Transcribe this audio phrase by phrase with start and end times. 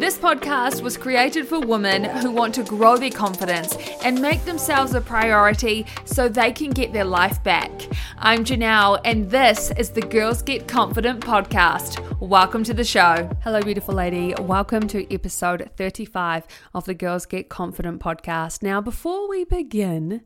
[0.00, 4.94] This podcast was created for women who want to grow their confidence and make themselves
[4.94, 7.70] a priority so they can get their life back.
[8.16, 12.18] I'm Janelle, and this is the Girls Get Confident podcast.
[12.18, 13.28] Welcome to the show.
[13.42, 14.32] Hello, beautiful lady.
[14.40, 18.62] Welcome to episode 35 of the Girls Get Confident podcast.
[18.62, 20.22] Now, before we begin,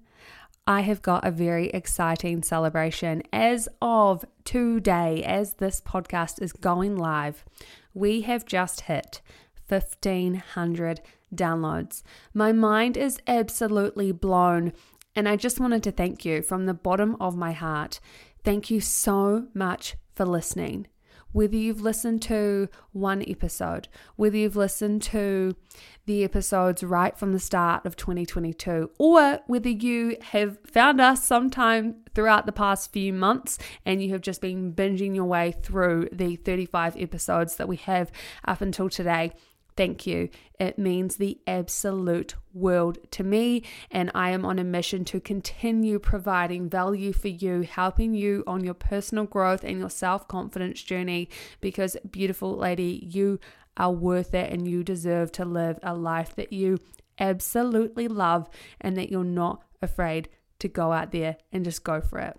[0.69, 3.25] I have got a very exciting celebration.
[3.33, 7.45] As of today, as this podcast is going live,
[7.93, 9.21] we have just hit
[9.69, 11.01] 1500
[11.35, 12.03] downloads.
[12.33, 14.73] My mind is absolutely blown,
[15.15, 18.01] and I just wanted to thank you from the bottom of my heart.
[18.43, 20.87] Thank you so much for listening
[21.35, 25.57] whether you've listened to one episode, whether you've listened to
[26.07, 31.97] the episodes right from the start of 2022, or whether you have found us sometime
[32.15, 36.37] throughout the past few months and you have just been binging your way through the
[36.37, 38.13] 35 episodes that we have
[38.47, 39.33] up until today.
[39.77, 40.29] Thank you.
[40.61, 45.99] It means the absolute world to me, and I am on a mission to continue
[45.99, 51.29] providing value for you, helping you on your personal growth and your self confidence journey.
[51.61, 53.41] Because, beautiful lady, you
[53.77, 56.79] are worth it and you deserve to live a life that you
[57.19, 58.49] absolutely love
[58.81, 60.29] and that you're not afraid
[60.61, 62.39] to go out there and just go for it.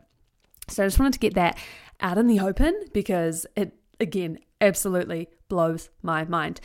[0.70, 1.58] So, I just wanted to get that
[2.00, 6.62] out in the open because it, again, absolutely blows my mind.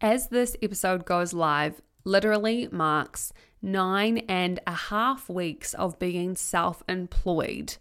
[0.00, 6.84] As this episode goes live, literally marks nine and a half weeks of being self
[6.88, 7.76] employed,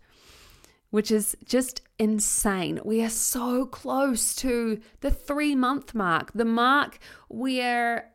[0.90, 2.80] which is just insane.
[2.84, 8.12] We are so close to the three month mark, the mark where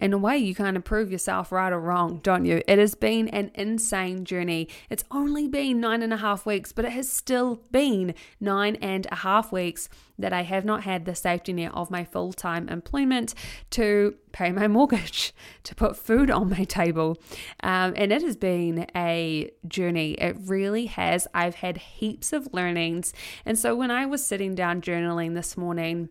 [0.00, 2.62] in a way, you kind of prove yourself right or wrong, don't you?
[2.68, 4.68] It has been an insane journey.
[4.90, 9.06] It's only been nine and a half weeks, but it has still been nine and
[9.10, 12.68] a half weeks that I have not had the safety net of my full time
[12.68, 13.34] employment
[13.70, 17.16] to pay my mortgage, to put food on my table.
[17.62, 20.12] Um, and it has been a journey.
[20.12, 21.26] It really has.
[21.32, 23.14] I've had heaps of learnings.
[23.44, 26.10] And so when I was sitting down journaling this morning,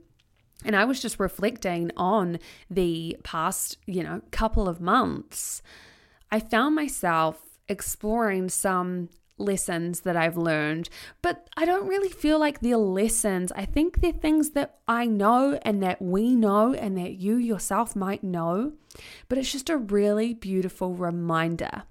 [0.63, 2.39] and I was just reflecting on
[2.69, 5.61] the past, you know, couple of months.
[6.31, 10.89] I found myself exploring some lessons that I've learned,
[11.21, 13.51] but I don't really feel like they're lessons.
[13.53, 17.95] I think they're things that I know and that we know and that you yourself
[17.95, 18.73] might know,
[19.27, 21.83] but it's just a really beautiful reminder.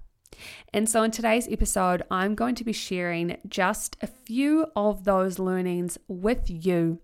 [0.73, 5.39] And so, in today's episode, I'm going to be sharing just a few of those
[5.39, 6.99] learnings with you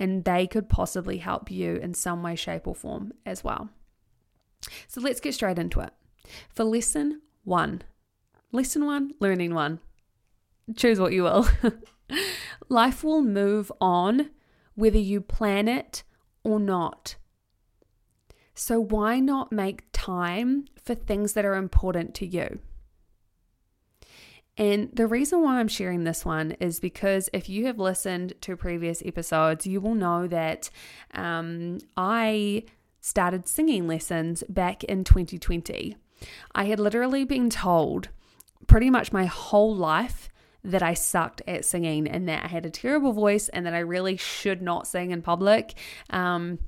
[0.00, 3.68] and they could possibly help you in some way, shape, or form as well.
[4.88, 5.92] So let's get straight into it.
[6.48, 7.82] For lesson one,
[8.50, 9.78] lesson one, learning one,
[10.74, 11.46] choose what you will.
[12.68, 14.30] Life will move on
[14.74, 16.02] whether you plan it
[16.42, 17.16] or not.
[18.54, 22.58] So, why not make time for things that are important to you?
[24.56, 28.56] And the reason why I'm sharing this one is because if you have listened to
[28.56, 30.70] previous episodes, you will know that
[31.14, 32.64] um, I
[33.00, 35.96] started singing lessons back in 2020.
[36.54, 38.08] I had literally been told
[38.66, 40.28] pretty much my whole life
[40.62, 43.78] that I sucked at singing and that I had a terrible voice and that I
[43.78, 45.74] really should not sing in public.
[46.10, 46.58] Um,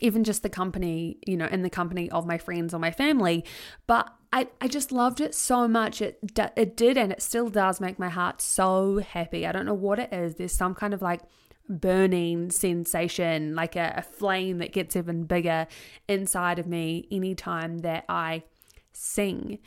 [0.00, 3.44] even just the company, you know, in the company of my friends or my family.
[3.86, 6.00] But I, I just loved it so much.
[6.00, 6.18] It
[6.56, 9.46] it did and it still does make my heart so happy.
[9.46, 10.36] I don't know what it is.
[10.36, 11.20] There's some kind of like
[11.68, 15.66] burning sensation, like a, a flame that gets even bigger
[16.08, 18.44] inside of me anytime that I
[18.92, 19.58] sing.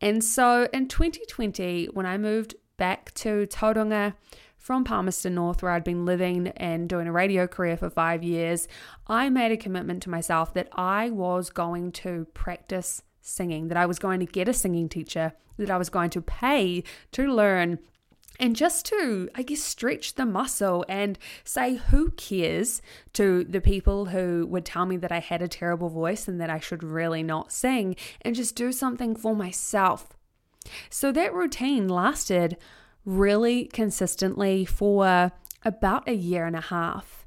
[0.00, 4.14] And so in 2020, when I moved back to Tauranga
[4.56, 8.66] from Palmerston North, where I'd been living and doing a radio career for five years,
[9.06, 13.86] I made a commitment to myself that I was going to practice singing, that I
[13.86, 16.82] was going to get a singing teacher, that I was going to pay
[17.12, 17.78] to learn
[18.38, 22.80] and just to, I guess, stretch the muscle and say, who cares
[23.12, 26.48] to the people who would tell me that I had a terrible voice and that
[26.48, 30.16] I should really not sing, and just do something for myself.
[30.88, 32.56] So that routine lasted
[33.04, 35.32] really consistently for
[35.62, 37.26] about a year and a half.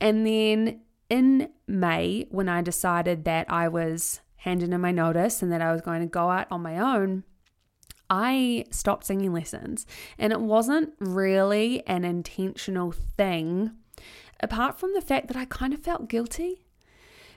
[0.00, 0.80] And then
[1.10, 5.72] in May, when I decided that I was handed in my notice and that I
[5.72, 7.24] was going to go out on my own,
[8.08, 9.86] I stopped singing lessons.
[10.18, 13.72] And it wasn't really an intentional thing,
[14.38, 16.62] apart from the fact that I kind of felt guilty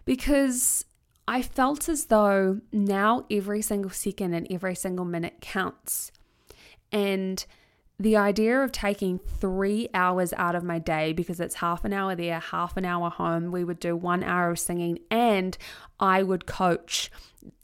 [0.05, 0.85] because
[1.27, 6.11] I felt as though now every single second and every single minute counts.
[6.91, 7.43] And
[7.99, 12.15] the idea of taking three hours out of my day because it's half an hour
[12.15, 15.57] there, half an hour home, we would do one hour of singing, and
[15.99, 17.11] I would coach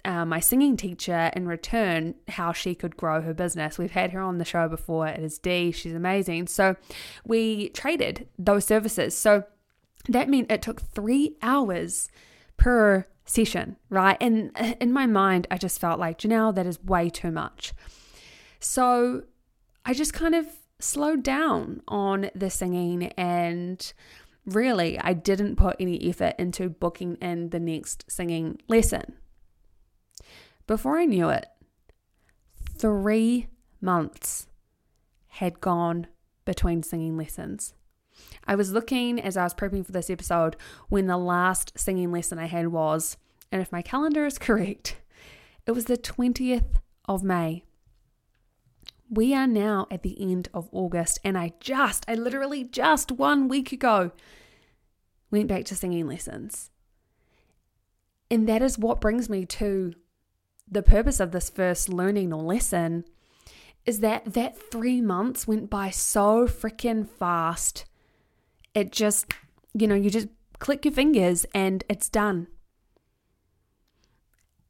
[0.03, 3.77] uh, my singing teacher in return how she could grow her business.
[3.77, 5.07] We've had her on the show before.
[5.07, 5.71] It is Dee.
[5.71, 6.47] She's amazing.
[6.47, 6.75] So
[7.25, 9.17] we traded those services.
[9.17, 9.45] So
[10.09, 12.09] that meant it took three hours
[12.57, 14.17] per session, right?
[14.21, 17.73] And in my mind, I just felt like, Janelle, that is way too much.
[18.59, 19.23] So
[19.85, 20.47] I just kind of
[20.79, 23.93] slowed down on the singing and
[24.45, 29.15] really I didn't put any effort into booking in the next singing lesson.
[30.67, 31.45] Before I knew it,
[32.77, 33.47] three
[33.79, 34.47] months
[35.27, 36.07] had gone
[36.45, 37.73] between singing lessons.
[38.47, 40.55] I was looking as I was prepping for this episode
[40.89, 43.17] when the last singing lesson I had was,
[43.51, 44.97] and if my calendar is correct,
[45.67, 46.77] it was the 20th
[47.07, 47.63] of May.
[49.09, 53.47] We are now at the end of August, and I just, I literally just one
[53.47, 54.11] week ago
[55.29, 56.71] went back to singing lessons.
[58.31, 59.93] And that is what brings me to
[60.67, 63.05] the purpose of this first learning or lesson
[63.85, 67.85] is that that three months went by so freaking fast
[68.75, 69.33] it just,
[69.73, 70.27] you know, you just
[70.59, 72.47] click your fingers and it's done.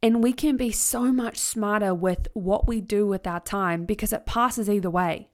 [0.01, 4.13] And we can be so much smarter with what we do with our time because
[4.13, 5.29] it passes either way.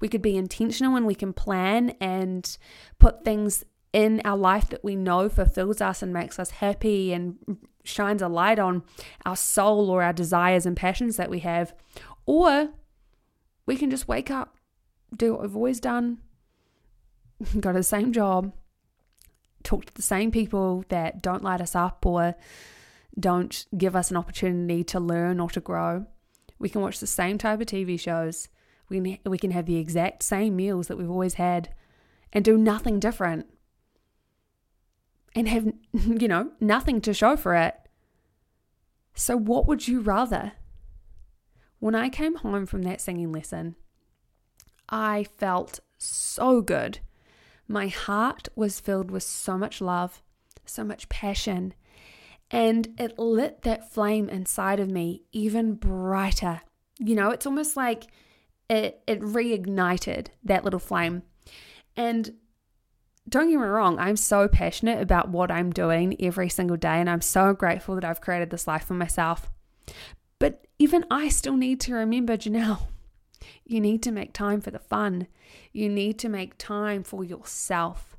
[0.00, 2.56] We could be intentional and we can plan and
[2.98, 7.36] put things in our life that we know fulfills us and makes us happy and
[7.84, 8.82] shines a light on
[9.24, 11.74] our soul or our desires and passions that we have.
[12.26, 12.70] Or
[13.66, 14.56] we can just wake up,
[15.16, 16.18] do what we've always done,
[17.60, 18.52] go to the same job,
[19.62, 22.34] talk to the same people that don't light us up or
[23.18, 26.06] don't give us an opportunity to learn or to grow.
[26.58, 28.48] We can watch the same type of TV shows.
[28.88, 31.74] We can, we can have the exact same meals that we've always had
[32.32, 33.46] and do nothing different
[35.34, 37.76] and have, you know, nothing to show for it.
[39.14, 40.52] So, what would you rather?
[41.78, 43.74] When I came home from that singing lesson,
[44.88, 47.00] I felt so good
[47.70, 50.24] my heart was filled with so much love,
[50.66, 51.72] so much passion,
[52.50, 56.62] and it lit that flame inside of me even brighter.
[56.98, 58.06] You know, it's almost like
[58.68, 61.22] it, it reignited that little flame.
[61.96, 62.34] And
[63.28, 67.08] don't get me wrong, I'm so passionate about what I'm doing every single day, and
[67.08, 69.50] I'm so grateful that I've created this life for myself.
[70.38, 72.80] But even I still need to remember, Janelle,
[73.64, 75.28] you need to make time for the fun.
[75.72, 78.16] You need to make time for yourself.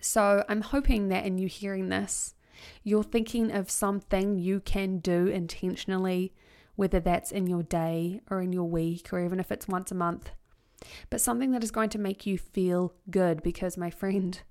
[0.00, 2.34] So I'm hoping that in you hearing this,
[2.82, 6.32] you're thinking of something you can do intentionally,
[6.76, 9.94] whether that's in your day or in your week, or even if it's once a
[9.94, 10.30] month,
[11.10, 14.42] but something that is going to make you feel good because, my friend,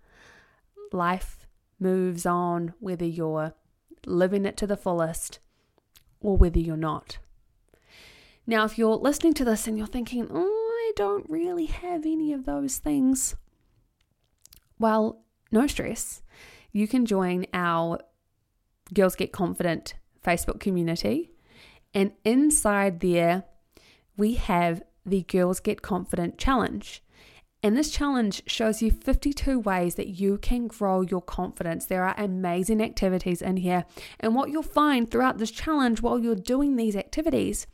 [0.92, 1.48] life
[1.80, 3.54] moves on whether you're
[4.06, 5.40] living it to the fullest
[6.20, 7.18] or whether you're not.
[8.46, 10.46] Now, if you're listening to this and you're thinking, oh,
[10.90, 13.36] I don't really have any of those things,
[14.80, 15.22] well,
[15.52, 16.22] no stress.
[16.78, 17.98] You can join our
[18.94, 21.32] Girls Get Confident Facebook community.
[21.92, 23.46] And inside there,
[24.16, 27.02] we have the Girls Get Confident Challenge.
[27.64, 31.88] And this challenge shows you 52 ways that you can grow your confidence.
[31.88, 33.86] There are amazing activities in here.
[34.20, 37.66] And what you'll find throughout this challenge while you're doing these activities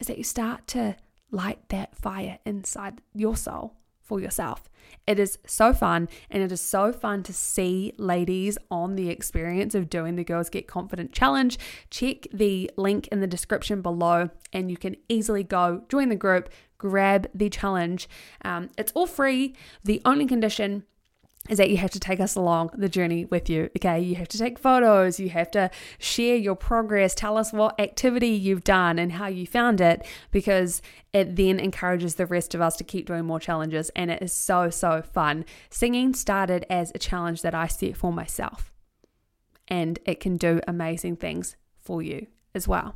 [0.00, 0.96] is that you start to
[1.30, 3.76] light that fire inside your soul
[4.10, 4.68] for yourself.
[5.06, 9.72] It is so fun, and it is so fun to see ladies on the experience
[9.76, 11.56] of doing the Girls Get Confident Challenge.
[11.90, 16.50] Check the link in the description below, and you can easily go join the group,
[16.76, 18.08] grab the challenge.
[18.44, 19.54] Um, it's all free.
[19.84, 20.82] The only condition
[21.48, 23.70] is that you have to take us along the journey with you.
[23.76, 27.80] Okay, you have to take photos, you have to share your progress, tell us what
[27.80, 30.82] activity you've done and how you found it, because
[31.12, 33.90] it then encourages the rest of us to keep doing more challenges.
[33.96, 35.44] And it is so, so fun.
[35.70, 38.72] Singing started as a challenge that I set for myself,
[39.66, 42.94] and it can do amazing things for you as well.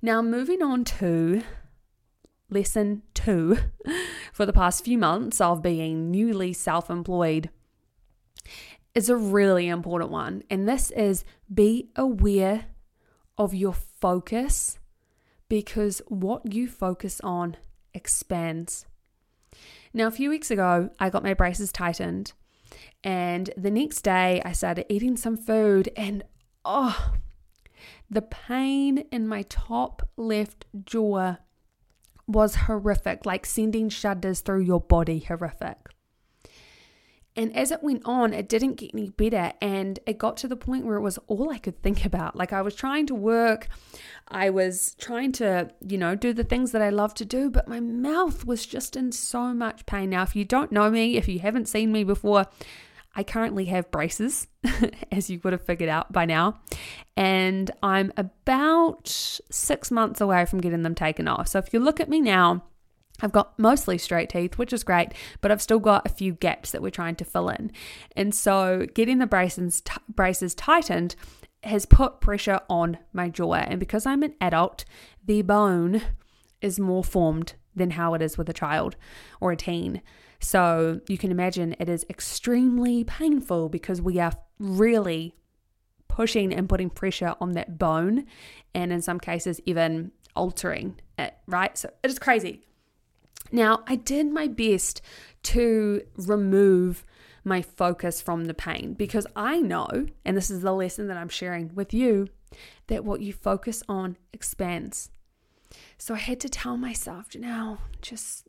[0.00, 1.42] Now, moving on to
[2.50, 3.58] lesson two
[4.32, 7.50] for the past few months of being newly self employed
[8.94, 10.42] is a really important one.
[10.50, 12.66] And this is be aware
[13.36, 14.78] of your focus
[15.48, 17.56] because what you focus on
[17.94, 18.86] expands.
[19.94, 22.32] Now, a few weeks ago, I got my braces tightened,
[23.02, 26.24] and the next day I started eating some food, and
[26.64, 27.14] oh,
[28.10, 31.36] the pain in my top left jaw
[32.28, 35.78] was horrific, like sending shudders through your body, horrific.
[37.34, 39.52] And as it went on, it didn't get any better.
[39.62, 42.34] And it got to the point where it was all I could think about.
[42.34, 43.68] Like I was trying to work,
[44.26, 47.68] I was trying to, you know, do the things that I love to do, but
[47.68, 50.10] my mouth was just in so much pain.
[50.10, 52.46] Now, if you don't know me, if you haven't seen me before,
[53.18, 54.46] I currently have braces,
[55.10, 56.60] as you would have figured out by now,
[57.16, 61.48] and I'm about six months away from getting them taken off.
[61.48, 62.62] So if you look at me now,
[63.20, 66.70] I've got mostly straight teeth, which is great, but I've still got a few gaps
[66.70, 67.72] that we're trying to fill in.
[68.14, 71.16] And so getting the braces, t- braces tightened
[71.64, 73.54] has put pressure on my jaw.
[73.54, 74.84] And because I'm an adult,
[75.26, 76.02] the bone
[76.60, 78.94] is more formed than how it is with a child
[79.40, 80.02] or a teen.
[80.40, 85.34] So you can imagine it is extremely painful because we are really
[86.06, 88.24] pushing and putting pressure on that bone,
[88.74, 91.76] and in some cases, even altering it, right?
[91.76, 92.62] So it is crazy.
[93.50, 95.00] Now, I did my best
[95.44, 97.04] to remove
[97.44, 99.88] my focus from the pain because I know,
[100.24, 102.28] and this is the lesson that I'm sharing with you,
[102.88, 105.10] that what you focus on expands.
[105.98, 108.46] So I had to tell myself, Janelle, just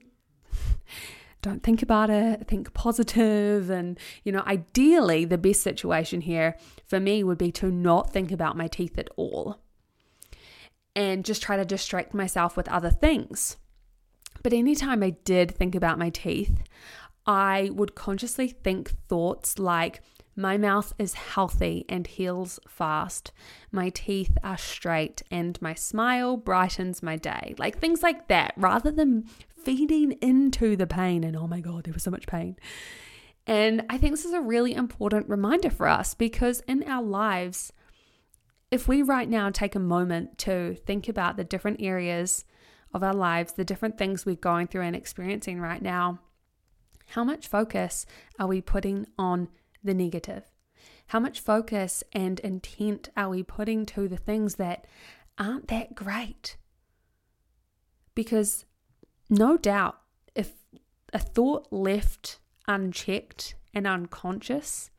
[1.42, 3.70] don't think about it, think positive.
[3.70, 6.56] And, you know, ideally, the best situation here
[6.86, 9.60] for me would be to not think about my teeth at all
[10.96, 13.58] and just try to distract myself with other things.
[14.44, 16.64] But anytime I did think about my teeth,
[17.26, 20.02] I would consciously think thoughts like,
[20.36, 23.34] my mouth is healthy and heals fast.
[23.74, 27.56] My teeth are straight and my smile brightens my day.
[27.58, 29.26] Like things like that, rather than
[29.70, 32.58] feeding into the pain and oh my God, there was so much pain.
[33.46, 37.72] And I think this is a really important reminder for us because in our lives,
[38.72, 42.46] if we right now take a moment to think about the different areas
[42.96, 46.20] of our lives, the different things we're going through and experiencing right now,
[47.10, 48.08] how much focus
[48.40, 49.50] are we putting on
[49.84, 50.50] the negative?
[51.10, 54.88] How much focus and intent are we putting to the things that
[55.38, 56.58] aren't that great?
[58.16, 58.66] Because
[59.30, 60.00] no doubt,
[60.36, 60.54] if
[61.14, 64.90] a thought left unchecked and unconscious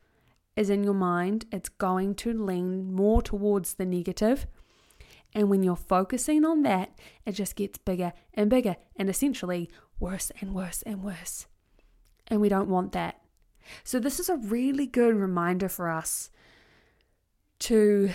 [0.57, 4.47] is in your mind, it's going to lean more towards the negative.
[5.33, 6.91] and when you're focusing on that,
[7.25, 9.71] it just gets bigger and bigger and essentially
[10.01, 11.47] worse and worse and worse.
[12.27, 13.21] And we don't want that.
[13.85, 16.31] So, this is a really good reminder for us
[17.61, 18.11] to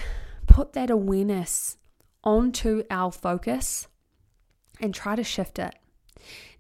[0.48, 1.78] put that awareness
[2.24, 3.88] onto our focus
[4.82, 5.76] and try to shift it.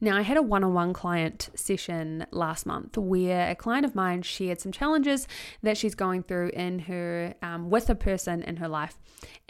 [0.01, 3.95] Now, I had a one on one client session last month where a client of
[3.95, 5.27] mine shared some challenges
[5.63, 8.98] that she's going through in her, um, with a person in her life.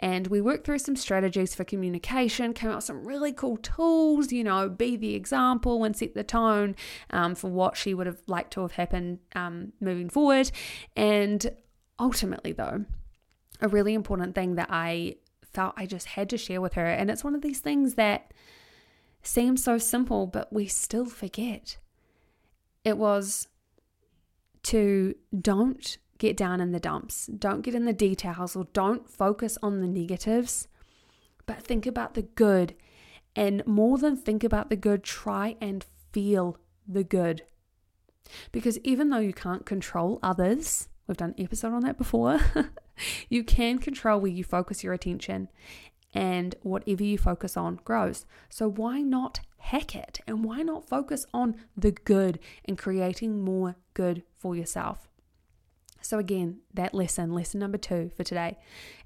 [0.00, 4.32] And we worked through some strategies for communication, came up with some really cool tools,
[4.32, 6.76] you know, be the example and set the tone
[7.10, 10.50] um, for what she would have liked to have happened um, moving forward.
[10.96, 11.50] And
[11.98, 12.84] ultimately, though,
[13.60, 15.16] a really important thing that I
[15.52, 16.86] felt I just had to share with her.
[16.86, 18.32] And it's one of these things that
[19.26, 21.78] seems so simple, but we still forget.
[22.84, 23.48] It was
[24.64, 29.58] to don't get down in the dumps, don't get in the details, or don't focus
[29.62, 30.68] on the negatives,
[31.44, 32.74] but think about the good.
[33.34, 37.42] And more than think about the good, try and feel the good.
[38.50, 42.40] Because even though you can't control others, we've done an episode on that before,
[43.28, 45.48] you can control where you focus your attention
[46.16, 48.24] and whatever you focus on grows.
[48.48, 50.20] So, why not hack it?
[50.26, 55.08] And why not focus on the good and creating more good for yourself?
[56.00, 58.56] So, again, that lesson, lesson number two for today,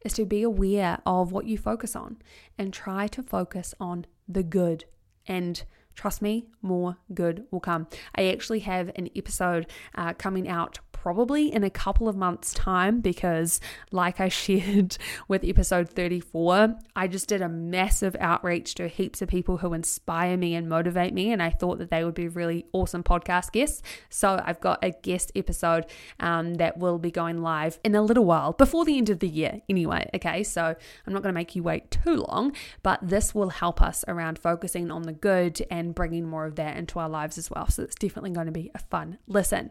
[0.05, 2.19] is to be aware of what you focus on
[2.57, 4.85] and try to focus on the good.
[5.27, 5.65] And
[5.97, 7.89] trust me, more good will come.
[8.15, 13.01] I actually have an episode uh, coming out probably in a couple of months' time
[13.01, 13.59] because,
[13.91, 19.29] like I shared with episode 34, I just did a massive outreach to heaps of
[19.29, 22.67] people who inspire me and motivate me, and I thought that they would be really
[22.73, 23.83] awesome podcast guests.
[24.11, 25.87] So I've got a guest episode
[26.19, 29.29] um, that will be going live in a little while before the end of the
[29.29, 30.09] year, anyway.
[30.15, 30.75] Okay, so
[31.07, 32.53] I'm not going to make you wait too long,
[32.83, 36.77] but this will help us around focusing on the good and bringing more of that
[36.77, 37.69] into our lives as well.
[37.71, 39.71] So it's definitely going to be a fun listen.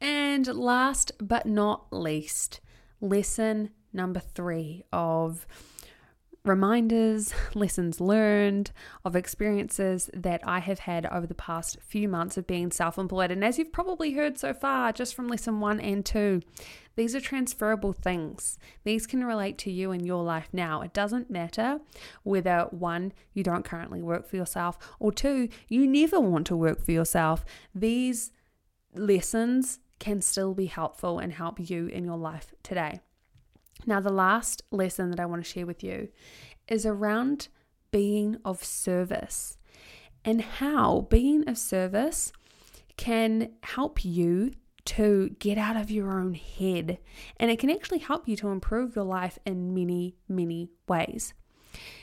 [0.00, 2.60] And last but not least,
[3.00, 5.46] lesson number three of
[6.44, 8.70] reminders, lessons learned,
[9.04, 13.30] of experiences that I have had over the past few months of being self employed.
[13.30, 16.40] And as you've probably heard so far, just from lesson one and two,
[16.96, 18.58] these are transferable things.
[18.84, 20.82] These can relate to you in your life now.
[20.82, 21.80] It doesn't matter
[22.22, 26.84] whether one, you don't currently work for yourself, or two, you never want to work
[26.84, 27.44] for yourself.
[27.74, 28.32] These
[28.94, 33.00] lessons can still be helpful and help you in your life today.
[33.86, 36.08] Now, the last lesson that I want to share with you
[36.66, 37.48] is around
[37.92, 39.56] being of service
[40.24, 42.32] and how being of service
[42.96, 44.52] can help you
[44.84, 46.98] to get out of your own head.
[47.38, 51.34] And it can actually help you to improve your life in many, many ways.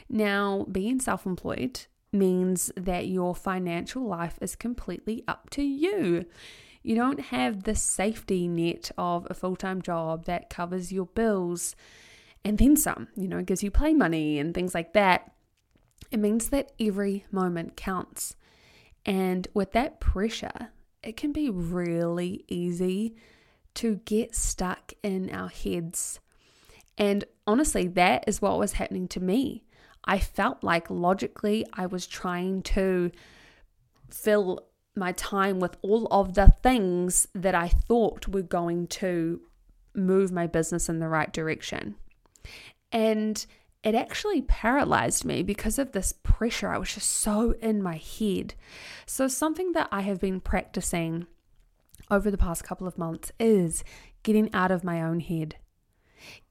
[0.10, 6.26] Now, being self employed means that your financial life is completely up to you.
[6.88, 11.76] You don't have the safety net of a full time job that covers your bills
[12.46, 15.34] and then some, you know, gives you play money and things like that.
[16.12, 18.38] It means that every moment counts.
[19.06, 20.70] And with that pressure,
[21.04, 23.18] it can be really easy
[23.74, 26.22] to get stuck in our heads.
[26.98, 29.66] And honestly, that is what was happening to me.
[30.06, 33.12] I felt like logically I was trying to
[34.10, 34.68] fill
[34.98, 39.42] my time with all of the things that I thought were going to
[39.94, 41.96] move my business in the right direction.
[42.92, 43.46] And
[43.84, 46.70] it actually paralyzed me because of this pressure.
[46.70, 48.54] I was just so in my head.
[49.06, 51.28] So, something that I have been practicing
[52.10, 53.84] over the past couple of months is
[54.24, 55.56] getting out of my own head,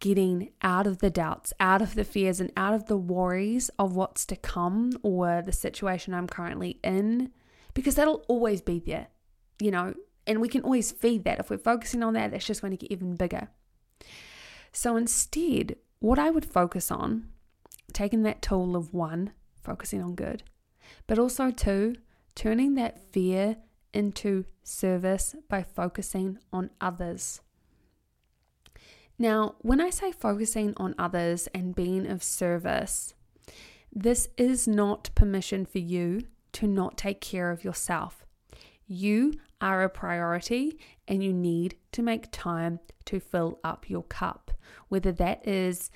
[0.00, 3.96] getting out of the doubts, out of the fears, and out of the worries of
[3.96, 7.32] what's to come or the situation I'm currently in
[7.76, 9.08] because that'll always be there,
[9.60, 9.92] you know,
[10.26, 11.38] and we can always feed that.
[11.38, 13.48] If we're focusing on that, that's just going to get even bigger.
[14.72, 17.28] So instead, what I would focus on,
[17.92, 20.42] taking that tool of one, focusing on good,
[21.06, 21.96] but also two,
[22.34, 23.58] turning that fear
[23.92, 27.42] into service by focusing on others.
[29.18, 33.12] Now, when I say focusing on others and being of service,
[33.92, 36.22] this is not permission for you
[36.56, 38.24] to not take care of yourself.
[38.86, 44.52] You are a priority and you need to make time to fill up your cup.
[44.88, 45.90] Whether that is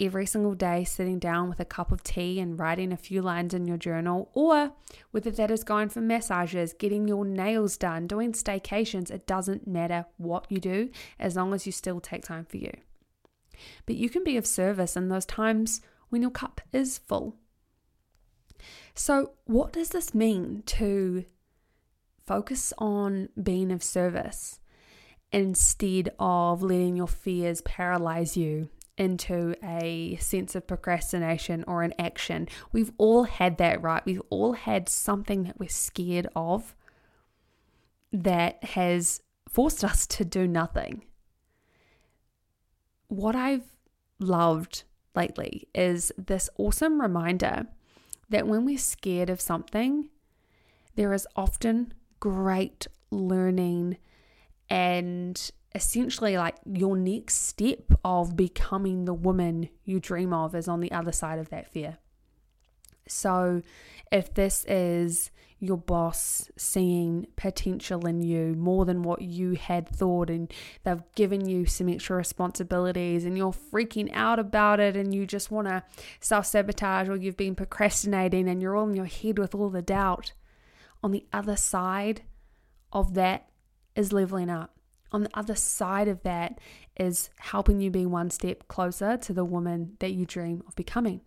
[0.00, 3.54] every single day sitting down with a cup of tea and writing a few lines
[3.54, 4.72] in your journal, or
[5.12, 10.04] whether that is going for massages, getting your nails done, doing staycations, it doesn't matter
[10.16, 12.72] what you do as long as you still take time for you.
[13.86, 17.36] But you can be of service in those times when your cup is full.
[18.94, 21.24] So, what does this mean to
[22.26, 24.60] focus on being of service
[25.32, 32.48] instead of letting your fears paralyze you into a sense of procrastination or an action?
[32.72, 34.04] We've all had that, right?
[34.04, 36.74] We've all had something that we're scared of
[38.12, 41.04] that has forced us to do nothing.
[43.08, 43.76] What I've
[44.18, 47.66] loved lately is this awesome reminder
[48.32, 50.08] that when we're scared of something,
[50.96, 53.98] there is often great learning
[54.68, 60.80] and essentially like your next step of becoming the woman you dream of is on
[60.80, 61.98] the other side of that fear.
[63.06, 63.62] So,
[64.10, 65.30] if this is
[65.62, 71.48] your boss seeing potential in you more than what you had thought, and they've given
[71.48, 75.84] you some extra responsibilities, and you're freaking out about it, and you just want to
[76.18, 79.80] self sabotage, or you've been procrastinating, and you're all in your head with all the
[79.80, 80.32] doubt,
[81.00, 82.22] on the other side
[82.92, 83.48] of that
[83.94, 84.76] is leveling up.
[85.12, 86.58] On the other side of that
[86.96, 91.20] is helping you be one step closer to the woman that you dream of becoming.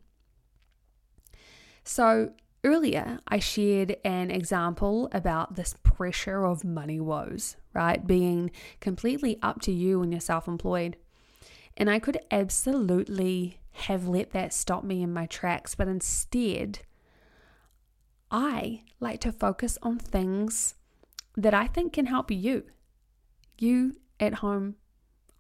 [1.85, 2.33] So,
[2.65, 8.05] earlier I shared an example about this pressure of money woes, right?
[8.05, 8.51] Being
[8.81, 10.97] completely up to you when you're self employed.
[11.77, 16.79] And I could absolutely have let that stop me in my tracks, but instead,
[18.31, 20.75] I like to focus on things
[21.37, 22.63] that I think can help you.
[23.57, 24.75] You at home,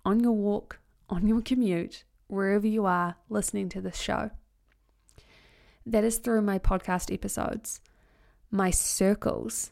[0.05, 4.31] on your walk, on your commute, wherever you are listening to this show.
[5.85, 7.79] That is through my podcast episodes,
[8.49, 9.71] my circles,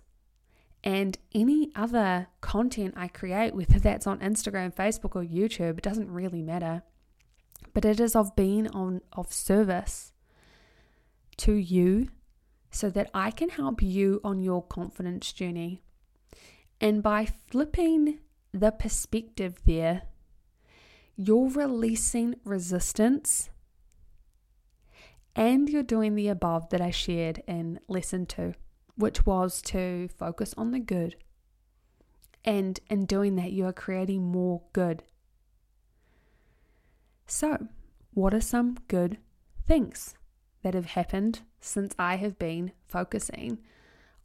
[0.83, 6.11] and any other content I create, whether that's on Instagram, Facebook, or YouTube, it doesn't
[6.11, 6.83] really matter.
[7.73, 10.11] But it is of being on of service
[11.37, 12.09] to you
[12.69, 15.81] so that I can help you on your confidence journey.
[16.81, 18.19] And by flipping
[18.51, 20.03] the perspective there,
[21.15, 23.49] you're releasing resistance
[25.35, 28.53] and you're doing the above that I shared in lesson two,
[28.95, 31.15] which was to focus on the good.
[32.45, 35.03] And in doing that, you are creating more good.
[37.25, 37.67] So,
[38.13, 39.17] what are some good
[39.65, 40.13] things
[40.61, 43.59] that have happened since I have been focusing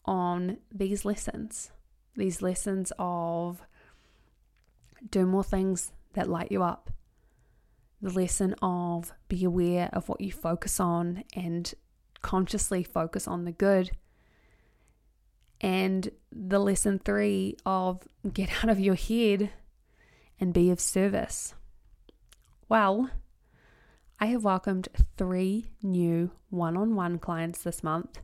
[0.05, 1.71] on these lessons?
[2.17, 3.63] These lessons of
[5.11, 6.91] do more things that light you up,
[8.01, 11.75] the lesson of be aware of what you focus on and
[12.23, 13.91] consciously focus on the good.
[15.61, 19.51] And the lesson three of get out of your head
[20.39, 21.55] and be of service.
[22.69, 23.11] Well,
[24.21, 28.21] I have welcomed three new one on one clients this month,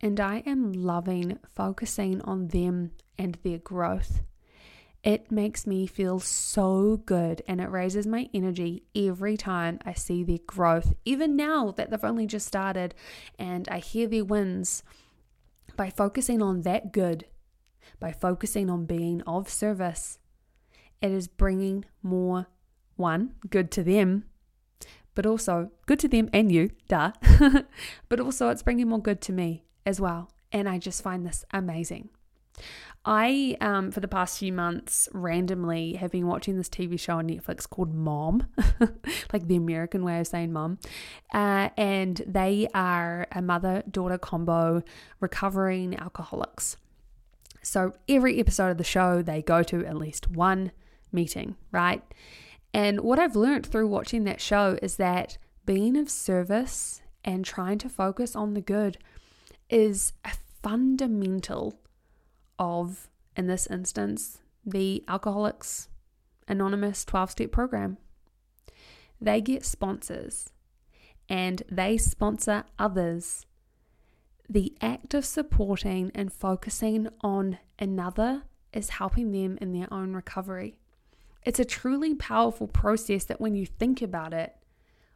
[0.00, 4.20] and I am loving focusing on them and their growth
[5.06, 10.24] it makes me feel so good and it raises my energy every time I see
[10.24, 12.92] their growth, even now that they've only just started
[13.38, 14.82] and I hear their wins.
[15.76, 17.26] By focusing on that good,
[18.00, 20.18] by focusing on being of service,
[21.00, 22.48] it is bringing more
[22.96, 24.24] one, good to them,
[25.14, 27.12] but also good to them and you, duh.
[28.08, 30.32] but also it's bringing more good to me as well.
[30.50, 32.08] And I just find this amazing.
[33.08, 37.28] I, um, for the past few months, randomly have been watching this TV show on
[37.28, 38.48] Netflix called Mom,
[39.32, 40.78] like the American way of saying mom.
[41.32, 44.82] Uh, and they are a mother daughter combo
[45.20, 46.78] recovering alcoholics.
[47.62, 50.72] So every episode of the show, they go to at least one
[51.12, 52.02] meeting, right?
[52.74, 57.78] And what I've learned through watching that show is that being of service and trying
[57.78, 58.98] to focus on the good
[59.70, 61.78] is a fundamental
[62.58, 65.88] of, in this instance, the Alcoholics
[66.48, 67.98] Anonymous 12 step program.
[69.20, 70.50] They get sponsors
[71.28, 73.46] and they sponsor others.
[74.48, 78.42] The act of supporting and focusing on another
[78.72, 80.78] is helping them in their own recovery.
[81.44, 84.54] It's a truly powerful process that when you think about it,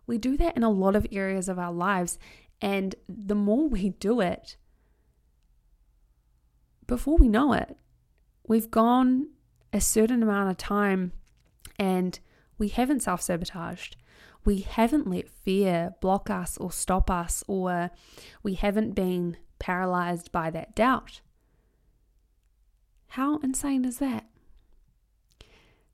[0.06, 2.18] we do that in a lot of areas of our lives.
[2.60, 4.56] And the more we do it,
[6.90, 7.76] before we know it,
[8.48, 9.28] we've gone
[9.72, 11.12] a certain amount of time
[11.78, 12.18] and
[12.58, 13.96] we haven't self sabotaged.
[14.44, 17.90] We haven't let fear block us or stop us, or
[18.42, 21.20] we haven't been paralyzed by that doubt.
[23.08, 24.26] How insane is that?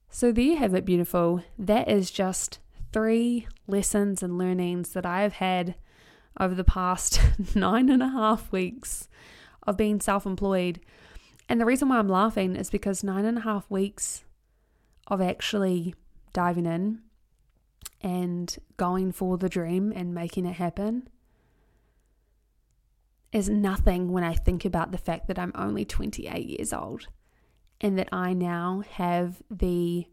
[0.08, 1.42] So, there you have it, beautiful.
[1.58, 2.58] That is just
[2.90, 5.74] three lessons and learnings that I have had
[6.40, 7.20] over the past
[7.54, 9.08] nine and a half weeks
[9.66, 10.80] of being self employed.
[11.48, 14.24] And the reason why I'm laughing is because nine and a half weeks
[15.06, 15.94] of actually
[16.32, 17.00] diving in
[18.02, 21.08] and going for the dream and making it happen
[23.32, 27.06] is nothing when I think about the fact that I'm only 28 years old
[27.80, 30.06] and that I now have the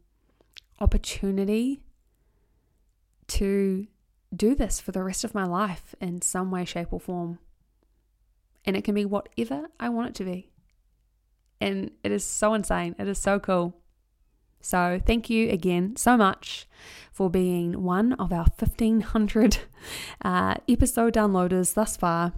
[0.79, 1.83] opportunity
[3.27, 3.87] to
[4.35, 7.39] do this for the rest of my life in some way, shape, or form
[8.65, 10.52] and it can be whatever I want it to be.
[11.62, 12.95] And it is so insane.
[12.99, 13.76] It is so cool.
[14.60, 16.67] So, thank you again so much
[17.12, 19.58] for being one of our 1500
[20.23, 22.32] uh, episode downloaders thus far.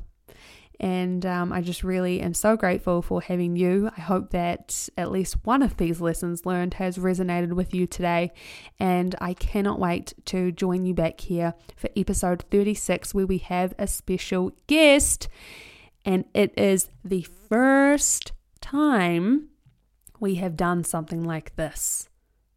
[0.80, 3.90] And um, I just really am so grateful for having you.
[3.96, 8.32] I hope that at least one of these lessons learned has resonated with you today.
[8.80, 13.74] And I cannot wait to join you back here for episode 36, where we have
[13.80, 15.30] a special guest.
[16.06, 19.50] And it is the first time
[20.20, 22.10] we have done something like this.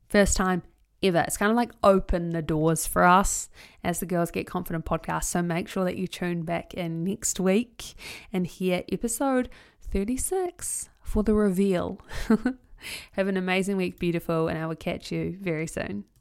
[0.08, 0.62] First time
[1.02, 1.24] ever.
[1.26, 3.48] It's kind of like open the doors for us
[3.82, 5.24] as the Girls Get Confident podcast.
[5.24, 7.94] So make sure that you tune back in next week
[8.32, 9.48] and hear episode
[9.90, 12.00] 36 for the reveal.
[13.12, 16.04] Have an amazing week, beautiful, and I will catch you very soon.